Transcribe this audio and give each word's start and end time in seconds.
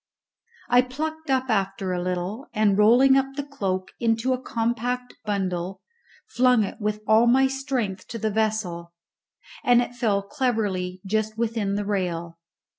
I 0.67 0.81
plucked 0.81 1.29
up 1.29 1.47
after 1.51 1.93
a 1.93 2.01
little, 2.01 2.47
and, 2.55 2.75
rolling 2.75 3.15
up 3.15 3.35
the 3.35 3.43
cloak 3.43 3.91
into 3.99 4.33
a 4.33 4.41
compact 4.41 5.13
bundle, 5.25 5.83
flung 6.25 6.63
it 6.63 6.81
with 6.81 7.01
all 7.05 7.27
my 7.27 7.45
strength 7.45 8.07
to 8.07 8.17
the 8.17 8.31
vessel, 8.31 8.93
and 9.63 9.79
it 9.79 9.93
fell 9.93 10.23
cleverly 10.23 11.01
just 11.05 11.37
within 11.37 11.75
the 11.75 11.85
rail. 11.85 12.39